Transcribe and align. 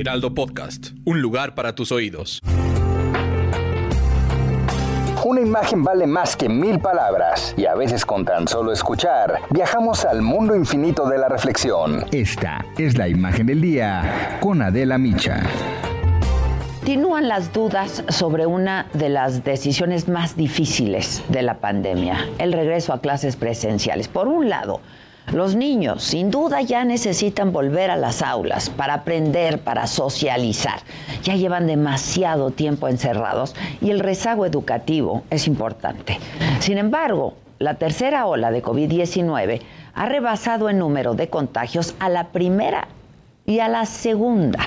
Heraldo 0.00 0.32
Podcast, 0.32 0.92
un 1.04 1.20
lugar 1.20 1.54
para 1.54 1.74
tus 1.74 1.92
oídos. 1.92 2.40
Una 5.22 5.42
imagen 5.42 5.84
vale 5.84 6.06
más 6.06 6.38
que 6.38 6.48
mil 6.48 6.78
palabras 6.80 7.54
y 7.58 7.66
a 7.66 7.74
veces 7.74 8.06
con 8.06 8.24
tan 8.24 8.48
solo 8.48 8.72
escuchar 8.72 9.40
viajamos 9.50 10.06
al 10.06 10.22
mundo 10.22 10.56
infinito 10.56 11.06
de 11.06 11.18
la 11.18 11.28
reflexión. 11.28 12.06
Esta 12.12 12.64
es 12.78 12.96
la 12.96 13.08
imagen 13.08 13.48
del 13.48 13.60
día 13.60 14.38
con 14.40 14.62
Adela 14.62 14.96
Micha. 14.96 15.42
Continúan 16.78 17.28
las 17.28 17.52
dudas 17.52 18.02
sobre 18.08 18.46
una 18.46 18.86
de 18.94 19.10
las 19.10 19.44
decisiones 19.44 20.08
más 20.08 20.34
difíciles 20.34 21.22
de 21.28 21.42
la 21.42 21.58
pandemia, 21.58 22.26
el 22.38 22.54
regreso 22.54 22.94
a 22.94 23.02
clases 23.02 23.36
presenciales. 23.36 24.08
Por 24.08 24.28
un 24.28 24.48
lado, 24.48 24.80
los 25.32 25.54
niños 25.54 26.02
sin 26.02 26.30
duda 26.30 26.60
ya 26.60 26.84
necesitan 26.84 27.52
volver 27.52 27.90
a 27.90 27.96
las 27.96 28.22
aulas 28.22 28.68
para 28.70 28.94
aprender, 28.94 29.60
para 29.60 29.86
socializar. 29.86 30.80
Ya 31.22 31.36
llevan 31.36 31.66
demasiado 31.66 32.50
tiempo 32.50 32.88
encerrados 32.88 33.54
y 33.80 33.90
el 33.90 34.00
rezago 34.00 34.44
educativo 34.44 35.22
es 35.30 35.46
importante. 35.46 36.18
Sin 36.58 36.78
embargo, 36.78 37.34
la 37.58 37.74
tercera 37.74 38.26
ola 38.26 38.50
de 38.50 38.62
COVID-19 38.62 39.60
ha 39.94 40.06
rebasado 40.06 40.68
en 40.68 40.78
número 40.78 41.14
de 41.14 41.28
contagios 41.28 41.94
a 42.00 42.08
la 42.08 42.28
primera 42.28 42.88
y 43.46 43.60
a 43.60 43.68
la 43.68 43.86
segunda. 43.86 44.60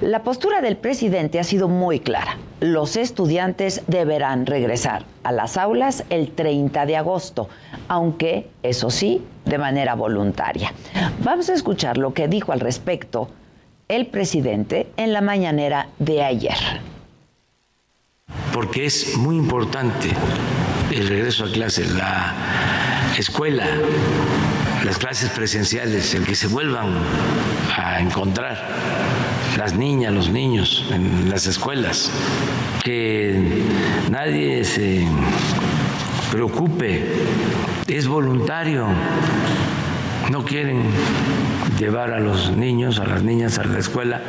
La 0.00 0.22
postura 0.22 0.62
del 0.62 0.78
presidente 0.78 1.38
ha 1.38 1.44
sido 1.44 1.68
muy 1.68 2.00
clara. 2.00 2.38
Los 2.60 2.96
estudiantes 2.96 3.82
deberán 3.86 4.46
regresar 4.46 5.04
a 5.24 5.32
las 5.32 5.58
aulas 5.58 6.04
el 6.08 6.30
30 6.30 6.86
de 6.86 6.96
agosto, 6.96 7.50
aunque, 7.86 8.48
eso 8.62 8.88
sí, 8.88 9.22
de 9.44 9.58
manera 9.58 9.94
voluntaria. 9.94 10.72
Vamos 11.22 11.50
a 11.50 11.54
escuchar 11.54 11.98
lo 11.98 12.14
que 12.14 12.28
dijo 12.28 12.52
al 12.52 12.60
respecto 12.60 13.28
el 13.88 14.06
presidente 14.06 14.88
en 14.96 15.12
la 15.12 15.20
mañanera 15.20 15.88
de 15.98 16.24
ayer. 16.24 16.56
Porque 18.54 18.86
es 18.86 19.18
muy 19.18 19.36
importante 19.36 20.08
el 20.90 21.08
regreso 21.08 21.44
a 21.44 21.52
clases, 21.52 21.92
la 21.92 22.34
escuela, 23.18 23.66
las 24.82 24.96
clases 24.96 25.28
presenciales, 25.28 26.14
el 26.14 26.24
que 26.24 26.34
se 26.34 26.46
vuelvan 26.46 26.94
a 27.76 28.00
encontrar 28.00 28.56
las 29.56 29.74
niñas, 29.74 30.12
los 30.12 30.30
niños 30.30 30.86
en 30.90 31.28
las 31.30 31.46
escuelas, 31.46 32.10
que 32.82 33.64
nadie 34.10 34.64
se 34.64 35.06
preocupe, 36.30 37.04
es 37.86 38.06
voluntario, 38.06 38.86
no 40.30 40.44
quieren 40.44 40.82
llevar 41.78 42.12
a 42.12 42.20
los 42.20 42.56
niños, 42.56 42.98
a 42.98 43.06
las 43.06 43.22
niñas 43.22 43.58
a 43.58 43.64
la 43.64 43.78
escuela, 43.78 44.22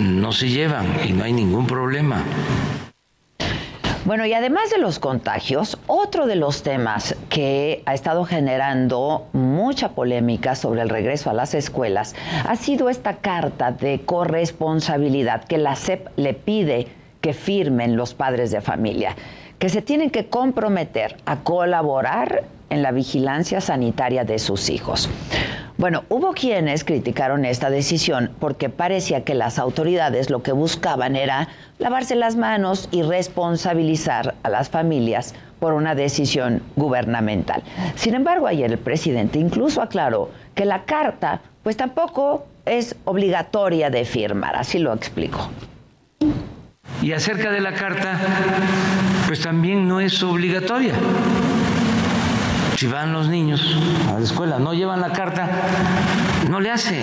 no 0.00 0.32
se 0.32 0.48
llevan 0.48 0.86
y 1.06 1.12
no 1.12 1.24
hay 1.24 1.32
ningún 1.32 1.66
problema. 1.66 2.22
Bueno, 4.04 4.26
y 4.26 4.34
además 4.34 4.68
de 4.70 4.78
los 4.78 4.98
contagios, 4.98 5.78
otro 5.86 6.26
de 6.26 6.34
los 6.34 6.64
temas 6.64 7.14
que 7.28 7.84
ha 7.86 7.94
estado 7.94 8.24
generando 8.24 9.28
mucha 9.32 9.90
polémica 9.90 10.56
sobre 10.56 10.82
el 10.82 10.88
regreso 10.88 11.30
a 11.30 11.34
las 11.34 11.54
escuelas 11.54 12.16
ha 12.44 12.56
sido 12.56 12.88
esta 12.88 13.18
carta 13.18 13.70
de 13.70 14.00
corresponsabilidad 14.00 15.44
que 15.44 15.56
la 15.56 15.76
SEP 15.76 16.08
le 16.16 16.34
pide 16.34 16.88
que 17.20 17.32
firmen 17.32 17.96
los 17.96 18.12
padres 18.12 18.50
de 18.50 18.60
familia, 18.60 19.14
que 19.60 19.68
se 19.68 19.82
tienen 19.82 20.10
que 20.10 20.26
comprometer 20.26 21.16
a 21.24 21.36
colaborar 21.36 22.42
en 22.70 22.82
la 22.82 22.90
vigilancia 22.90 23.60
sanitaria 23.60 24.24
de 24.24 24.40
sus 24.40 24.68
hijos. 24.68 25.08
Bueno, 25.82 26.04
hubo 26.10 26.32
quienes 26.32 26.84
criticaron 26.84 27.44
esta 27.44 27.68
decisión 27.68 28.30
porque 28.38 28.68
parecía 28.68 29.24
que 29.24 29.34
las 29.34 29.58
autoridades 29.58 30.30
lo 30.30 30.40
que 30.40 30.52
buscaban 30.52 31.16
era 31.16 31.48
lavarse 31.80 32.14
las 32.14 32.36
manos 32.36 32.88
y 32.92 33.02
responsabilizar 33.02 34.36
a 34.44 34.48
las 34.48 34.70
familias 34.70 35.34
por 35.58 35.72
una 35.72 35.96
decisión 35.96 36.62
gubernamental. 36.76 37.64
Sin 37.96 38.14
embargo, 38.14 38.46
ayer 38.46 38.70
el 38.70 38.78
presidente 38.78 39.40
incluso 39.40 39.82
aclaró 39.82 40.30
que 40.54 40.66
la 40.66 40.84
carta 40.84 41.40
pues 41.64 41.76
tampoco 41.76 42.46
es 42.64 42.94
obligatoria 43.04 43.90
de 43.90 44.04
firmar, 44.04 44.54
así 44.54 44.78
lo 44.78 44.92
explicó. 44.92 45.50
Y 47.02 47.10
acerca 47.10 47.50
de 47.50 47.60
la 47.60 47.74
carta, 47.74 48.20
pues 49.26 49.40
también 49.40 49.88
no 49.88 50.00
es 50.00 50.22
obligatoria 50.22 50.94
si 52.82 52.88
van 52.88 53.12
los 53.12 53.28
niños 53.28 53.62
a 54.08 54.18
la 54.18 54.24
escuela, 54.24 54.58
no 54.58 54.74
llevan 54.74 55.00
la 55.00 55.12
carta, 55.12 55.48
no 56.50 56.58
le 56.58 56.68
hace. 56.68 57.00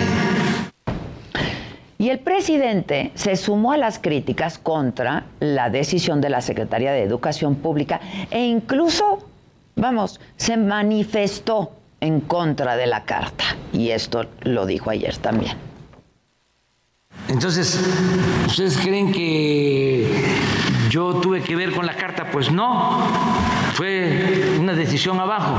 Y 1.97 2.09
el 2.09 2.19
presidente 2.19 3.13
se 3.15 3.37
sumó 3.37 3.71
a 3.71 3.77
las 3.77 3.97
críticas 3.97 4.57
contra 4.57 5.23
la 5.39 5.69
decisión 5.69 6.19
de 6.19 6.27
la 6.27 6.41
Secretaría 6.41 6.91
de 6.91 7.03
Educación 7.03 7.55
Pública 7.55 8.01
e 8.29 8.45
incluso, 8.45 9.25
vamos, 9.77 10.19
se 10.35 10.57
manifestó 10.57 11.71
en 12.01 12.19
contra 12.19 12.75
de 12.75 12.85
la 12.85 13.05
carta. 13.05 13.45
Y 13.71 13.91
esto 13.91 14.25
lo 14.41 14.65
dijo 14.65 14.89
ayer 14.89 15.15
también. 15.15 15.55
Entonces, 17.29 17.79
¿ustedes 18.47 18.77
creen 18.79 19.13
que 19.13 20.28
yo 20.89 21.15
tuve 21.15 21.41
que 21.41 21.55
ver 21.55 21.71
con 21.71 21.85
la 21.85 21.95
carta? 21.95 22.29
Pues 22.31 22.51
no 22.51 22.99
fue 23.73 24.57
una 24.59 24.73
decisión 24.73 25.19
abajo. 25.19 25.55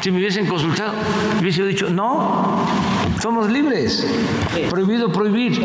Si 0.00 0.10
me 0.10 0.18
hubiesen 0.18 0.46
consultado, 0.46 0.92
hubiese 1.40 1.64
dicho, 1.66 1.90
no, 1.90 2.64
somos 3.20 3.50
libres, 3.50 4.06
prohibido 4.70 5.12
prohibir. 5.12 5.60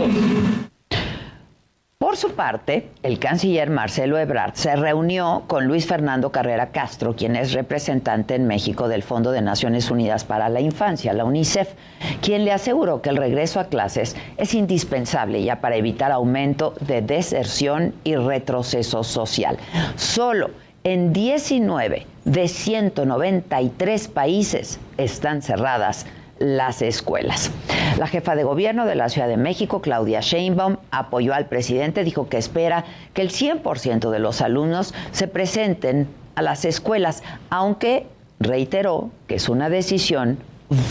Su 2.17 2.31
parte, 2.31 2.89
el 3.03 3.19
canciller 3.19 3.69
Marcelo 3.69 4.17
Ebrard 4.17 4.55
se 4.55 4.75
reunió 4.75 5.44
con 5.45 5.66
Luis 5.66 5.85
Fernando 5.85 6.31
Carrera 6.31 6.72
Castro, 6.72 7.16
quien 7.16 7.35
es 7.35 7.53
representante 7.53 8.33
en 8.33 8.47
México 8.47 8.88
del 8.88 9.03
Fondo 9.03 9.29
de 9.29 9.44
Naciones 9.44 9.91
Unidas 9.91 10.23
para 10.23 10.50
la 10.50 10.59
Infancia, 10.59 11.13
la 11.13 11.25
UNICEF, 11.25 11.75
quien 12.19 12.44
le 12.44 12.53
aseguró 12.53 13.03
que 13.03 13.11
el 13.11 13.17
regreso 13.17 13.59
a 13.59 13.66
clases 13.66 14.16
es 14.38 14.56
indispensable 14.56 15.44
ya 15.44 15.61
para 15.61 15.75
evitar 15.75 16.11
aumento 16.11 16.73
de 16.79 17.03
deserción 17.03 17.94
y 18.03 18.16
retroceso 18.16 19.03
social. 19.03 19.59
Solo 19.95 20.50
en 20.83 21.13
19 21.13 22.07
de 22.25 22.47
193 22.47 24.07
países 24.07 24.79
están 24.97 25.44
cerradas 25.44 26.07
las 26.40 26.81
escuelas. 26.81 27.52
La 27.98 28.08
jefa 28.08 28.36
de 28.36 28.44
gobierno 28.44 28.86
de 28.86 28.96
la 28.96 29.09
Ciudad 29.09 29.28
de 29.28 29.38
México, 29.38 29.81
Claudia 29.81 30.20
Sheinbaum, 30.22 30.78
apoyó 30.92 31.34
al 31.34 31.48
presidente, 31.48 32.03
dijo 32.03 32.30
que 32.30 32.38
espera 32.38 32.86
que 33.14 33.22
el 33.22 33.30
100% 33.30 34.09
de 34.09 34.20
los 34.20 34.42
alumnos 34.42 34.94
se 35.12 35.28
presenten 35.28 36.08
a 36.36 36.42
las 36.42 36.66
escuelas, 36.66 37.24
aunque 37.50 38.06
reiteró 38.40 39.09
que 39.28 39.36
es 39.36 39.50
una 39.50 39.70
decisión 39.70 40.38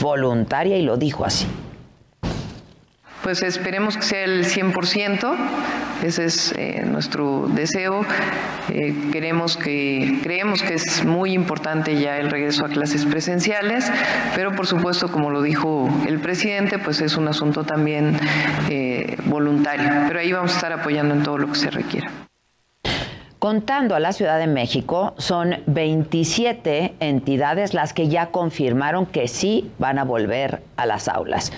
voluntaria 0.01 0.77
y 0.77 0.83
lo 0.83 0.97
dijo 0.97 1.25
así. 1.25 1.47
Pues 3.27 3.43
esperemos 3.43 3.97
que 3.97 4.05
sea 4.05 4.23
el 4.23 4.45
100%. 4.45 5.35
Ese 6.05 6.27
es 6.27 6.55
eh, 6.57 6.85
nuestro 6.87 7.49
deseo. 7.49 8.03
Eh, 8.69 8.95
queremos 9.11 9.57
que, 9.57 10.21
creemos 10.23 10.63
que 10.63 10.75
es 10.75 11.05
muy 11.05 11.33
importante 11.33 12.01
ya 12.01 12.19
el 12.19 12.31
regreso 12.31 12.65
a 12.65 12.69
clases 12.69 13.05
presenciales, 13.05 13.91
pero 14.37 14.55
por 14.55 14.69
supuesto, 14.69 15.11
como 15.11 15.31
lo 15.31 15.43
dijo 15.43 15.91
el 16.07 16.21
presidente, 16.21 16.79
pues 16.79 17.01
es 17.01 17.17
un 17.17 17.27
asunto 17.27 17.65
también 17.65 18.17
eh, 18.71 19.17
voluntario. 19.25 19.91
Pero 20.07 20.21
ahí 20.21 20.31
vamos 20.31 20.53
a 20.53 20.55
estar 20.55 20.73
apoyando 20.73 21.13
en 21.13 21.25
todo 21.25 21.37
lo 21.37 21.49
que 21.49 21.57
se 21.57 21.71
requiera. 21.73 22.13
Contando 23.41 23.97
a 23.97 24.01
la 24.01 24.13
Ciudad 24.13 24.39
de 24.39 24.47
México, 24.47 25.15
son 25.19 25.57
27 25.67 26.95
entidades 27.01 27.75
las 27.75 27.93
que 27.93 28.07
ya 28.07 28.27
confirmaron 28.27 29.05
que 29.05 29.27
sí 29.27 29.73
van 29.81 29.99
a 29.99 30.05
volver 30.05 30.63
a 30.77 30.87
las 30.87 31.09
aulas. 31.09 31.53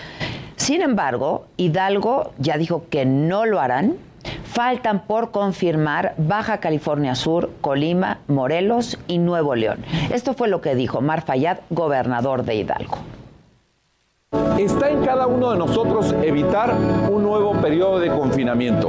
Sin 0.68 0.82
embargo, 0.82 1.46
Hidalgo 1.56 2.34
ya 2.36 2.58
dijo 2.58 2.84
que 2.90 3.06
no 3.06 3.46
lo 3.46 3.58
harán 3.58 3.96
Faltan 4.44 5.06
por 5.06 5.30
confirmar 5.30 6.12
Baja 6.18 6.60
California 6.60 7.14
Sur, 7.14 7.50
Colima, 7.62 8.18
Morelos 8.28 8.98
y 9.06 9.16
Nuevo 9.16 9.54
León. 9.54 9.82
Esto 10.12 10.34
fue 10.34 10.48
lo 10.48 10.60
que 10.60 10.74
dijo 10.74 11.00
Mar 11.00 11.22
Fayad, 11.22 11.60
gobernador 11.70 12.44
de 12.44 12.56
Hidalgo. 12.56 12.98
Está 14.64 14.90
en 14.90 15.04
cada 15.04 15.26
uno 15.26 15.52
de 15.52 15.58
nosotros 15.58 16.14
evitar 16.22 16.74
un 17.10 17.22
nuevo 17.22 17.52
periodo 17.60 17.98
de 17.98 18.08
confinamiento, 18.08 18.88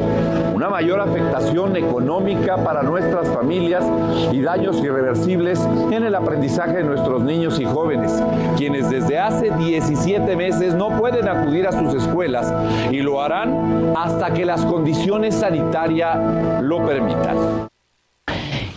una 0.53 0.69
mayor 0.69 0.99
afectación 0.99 1.75
económica 1.75 2.57
para 2.57 2.83
nuestras 2.83 3.27
familias 3.29 3.83
y 4.31 4.41
daños 4.41 4.81
irreversibles 4.83 5.59
en 5.91 6.03
el 6.03 6.15
aprendizaje 6.15 6.77
de 6.77 6.83
nuestros 6.83 7.23
niños 7.23 7.59
y 7.59 7.65
jóvenes, 7.65 8.23
quienes 8.57 8.89
desde 8.89 9.19
hace 9.19 9.51
17 9.51 10.35
meses 10.35 10.73
no 10.73 10.89
pueden 10.97 11.27
acudir 11.27 11.67
a 11.67 11.71
sus 11.71 11.93
escuelas 11.93 12.51
y 12.91 13.01
lo 13.01 13.21
harán 13.21 13.93
hasta 13.95 14.33
que 14.33 14.45
las 14.45 14.65
condiciones 14.65 15.35
sanitarias 15.35 16.61
lo 16.61 16.85
permitan. 16.85 17.68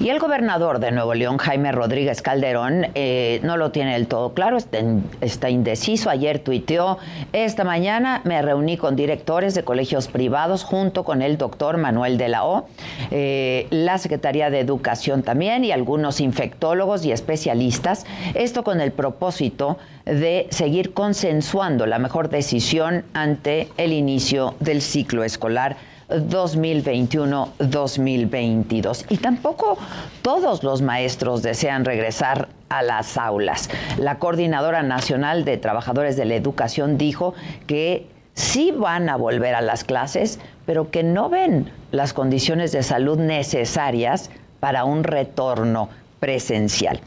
Y 0.03 0.11
el 0.11 0.19
gobernador 0.19 0.81
de 0.81 0.91
Nuevo 0.91 1.15
León, 1.15 1.37
Jaime 1.37 1.71
Rodríguez 1.71 2.23
Calderón, 2.23 2.89
eh, 2.97 3.39
no 3.45 3.57
lo 3.57 3.71
tiene 3.71 3.93
del 3.93 4.09
todo 4.09 4.35
claro, 4.35 4.57
está, 4.57 5.49
indeciso. 5.49 6.11
Ayer 6.11 6.41
tuiteó, 6.41 6.99
esta 7.33 7.63
mañana 7.63 8.21
me 8.25 8.43
reuní 8.43 8.77
con 8.77 8.97
directores 8.97 9.55
de 9.55 9.63
colegios 9.63 10.09
privados 10.09 10.65
junto 10.65 11.05
con 11.05 11.23
el 11.23 11.39
doctor 11.39 11.77
Manuel 11.77 12.19
de 12.19 12.29
la 12.29 12.45
O, 12.45 12.67
eh, 13.13 13.69
la 13.71 13.97
Secretaría 13.99 14.51
de 14.51 14.59
Educación 14.59 15.23
también 15.23 15.65
y 15.65 15.71
algunos 15.71 16.19
infectólogos 16.19 17.05
y 17.05 17.13
especialistas. 17.13 18.05
Esto 18.35 18.65
con 18.65 18.81
el 18.81 18.91
propósito 18.91 19.79
de 20.05 20.49
seguir 20.51 20.95
consensuando 20.95 21.87
la 21.87 22.01
mejor 22.01 22.29
decisión 22.29 23.05
ante 23.15 23.69
el 23.77 23.93
inicio 23.93 24.57
del 24.59 24.83
ciclo 24.83 25.23
escolar 25.23 25.77
2021-2022. 26.15 29.05
Y 29.09 29.17
tampoco 29.19 29.79
todos 30.23 30.63
los 30.63 30.81
maestros 30.83 31.43
desean 31.43 31.85
regresar 31.85 32.49
a 32.69 32.83
las 32.83 33.17
aulas. 33.19 33.71
La 33.99 34.19
Coordinadora 34.19 34.83
Nacional 34.83 35.45
de 35.45 35.59
Trabajadores 35.59 36.17
de 36.17 36.25
la 36.25 36.35
Educación 36.35 36.99
dijo 36.99 37.35
que 37.67 38.09
sí 38.35 38.73
van 38.73 39.09
a 39.09 39.17
volver 39.17 39.55
a 39.55 39.61
las 39.61 39.85
clases, 39.85 40.41
pero 40.67 40.91
que 40.91 41.03
no 41.03 41.29
ven 41.29 41.71
las 41.91 42.13
condiciones 42.13 42.73
de 42.73 42.83
salud 42.83 43.19
necesarias 43.19 44.31
para 44.61 44.85
un 44.85 45.05
retorno 45.05 45.89
presencial. 46.21 47.01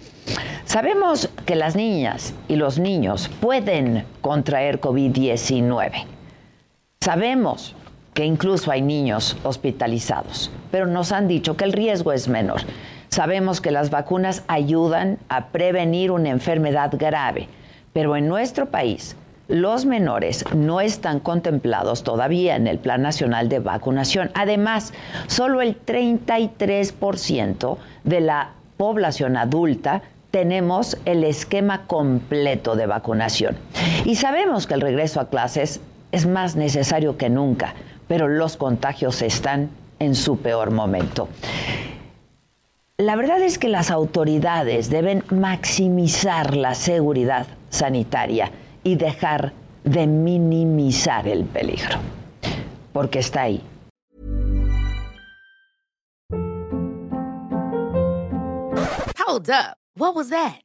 Sabemos 0.66 1.30
que 1.46 1.56
las 1.56 1.76
niñas 1.76 2.34
y 2.48 2.58
los 2.58 2.80
niños 2.80 3.30
pueden 3.40 4.06
contraer 4.22 4.82
COVID-19. 4.82 6.06
Sabemos 7.00 7.76
que 8.16 8.26
incluso 8.26 8.72
hay 8.72 8.82
niños 8.82 9.38
hospitalizados, 9.44 10.50
pero 10.72 10.88
nos 10.88 11.12
han 11.12 11.28
dicho 11.28 11.56
que 11.58 11.66
el 11.66 11.74
riesgo 11.74 12.14
es 12.14 12.30
menor. 12.30 12.62
Sabemos 13.10 13.60
que 13.60 13.72
las 13.72 13.92
vacunas 13.92 14.44
ayudan 14.48 15.20
a 15.28 15.48
prevenir 15.50 16.12
una 16.12 16.30
enfermedad 16.30 16.94
grave, 16.98 17.50
pero 17.94 18.16
en 18.16 18.30
nuestro 18.30 18.68
país 18.68 19.18
los 19.50 19.86
menores 19.86 20.46
no 20.56 20.80
están 20.80 21.20
contemplados 21.20 22.04
todavía 22.04 22.56
en 22.56 22.68
el 22.68 22.80
Plan 22.80 23.02
Nacional 23.02 23.50
de 23.50 23.60
Vacunación. 23.60 24.32
Además, 24.34 24.94
solo 25.28 25.62
el 25.62 25.78
33% 25.86 27.78
de 28.06 28.22
la 28.22 28.52
población 28.78 29.36
adulta 29.36 30.02
tenemos 30.32 30.98
el 31.04 31.26
esquema 31.26 31.86
completo 31.86 32.78
de 32.78 32.88
vacunación. 32.88 33.58
Y 34.06 34.16
sabemos 34.16 34.68
que 34.68 34.74
el 34.74 34.82
regreso 34.82 35.20
a 35.20 35.30
clases 35.30 35.82
es 36.12 36.26
más 36.26 36.56
necesario 36.56 37.18
que 37.18 37.30
nunca 37.30 37.76
pero 38.08 38.28
los 38.28 38.58
contagios 38.58 39.22
están 39.22 39.70
en 40.00 40.16
su 40.16 40.38
peor 40.38 40.72
momento. 40.72 41.28
La 42.98 43.16
verdad 43.16 43.42
es 43.42 43.58
que 43.58 43.68
las 43.68 43.92
autoridades 43.92 44.90
deben 44.90 45.24
maximizar 45.30 46.56
la 46.56 46.76
seguridad 46.76 47.48
sanitaria 47.70 48.52
y 48.84 48.96
dejar 48.96 49.54
de 49.84 50.08
minimizar 50.08 51.28
el 51.28 51.44
peligro, 51.44 51.98
porque 52.94 53.20
está 53.20 53.44
ahí. 53.44 53.62
Hold 59.28 59.50
up. 59.50 59.76
What 59.98 60.16
was 60.16 60.30
that? 60.30 60.65